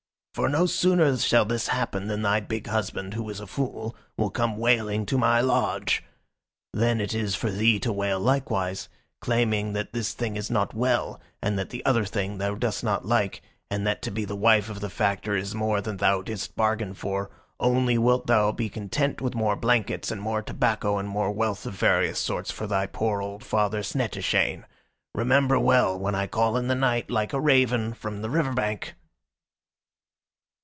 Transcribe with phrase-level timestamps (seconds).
[0.33, 4.29] "For no sooner shall this happen than thy big husband, who is a fool, will
[4.29, 6.05] come wailing to my lodge.
[6.71, 8.87] Then it is for thee to wail likewise,
[9.19, 13.05] claiming that this thing is not well, and that the other thing thou dost not
[13.05, 16.55] like, and that to be the wife of the Factor is more than thou didst
[16.55, 17.29] bargain for,
[17.59, 21.73] only wilt thou be content with more blankets, and more tobacco, and more wealth of
[21.73, 24.63] various sorts for thy poor old father, Snettishane.
[25.13, 28.93] Remember well, when I call in the night, like a raven, from the river bank."